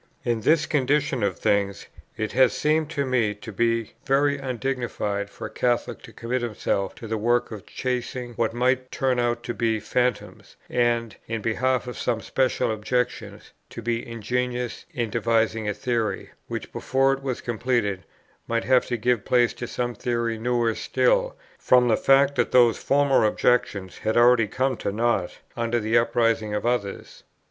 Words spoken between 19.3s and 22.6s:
to some theory newer still, from the fact that